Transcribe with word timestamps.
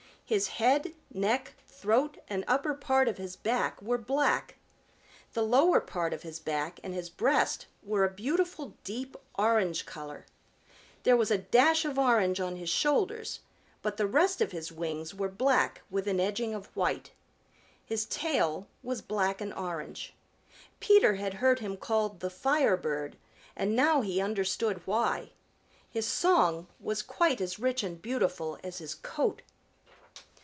His 0.23 0.47
head, 0.47 0.93
neck, 1.13 1.55
throat 1.67 2.17
and 2.29 2.45
upper 2.47 2.73
part 2.73 3.09
of 3.09 3.17
his 3.17 3.35
back 3.35 3.81
were 3.81 3.97
black. 3.97 4.55
The 5.33 5.41
lower 5.41 5.81
part 5.81 6.13
of 6.13 6.21
his 6.21 6.39
back 6.39 6.79
and 6.81 6.93
his 6.93 7.09
breast 7.09 7.65
were 7.83 8.05
a 8.05 8.09
beautiful 8.09 8.77
deep 8.85 9.17
orange 9.37 9.85
color. 9.85 10.25
There 11.03 11.17
was 11.17 11.31
a 11.31 11.37
dash 11.37 11.83
of 11.83 11.99
orange 11.99 12.39
on 12.39 12.55
his 12.55 12.69
shoulders, 12.69 13.41
but 13.81 13.97
the 13.97 14.07
rest 14.07 14.39
of 14.39 14.53
his 14.53 14.71
wings 14.71 15.13
were 15.13 15.27
black 15.27 15.81
with 15.89 16.07
an 16.07 16.21
edging 16.21 16.53
of 16.53 16.73
white. 16.77 17.11
His 17.85 18.05
tail 18.05 18.69
was 18.81 19.01
black 19.01 19.41
and 19.41 19.53
orange. 19.53 20.13
Peter 20.79 21.15
had 21.15 21.33
heard 21.43 21.59
him 21.59 21.75
called 21.75 22.21
the 22.21 22.29
Firebird, 22.29 23.17
and 23.53 23.75
now 23.75 23.99
he 23.99 24.21
understood 24.21 24.81
why. 24.87 25.31
His 25.89 26.07
song 26.07 26.67
was 26.79 27.01
quite 27.01 27.41
as 27.41 27.59
rich 27.59 27.83
and 27.83 28.01
beautiful 28.01 28.57
as 28.63 28.77
his 28.77 28.95
coat. 28.95 29.41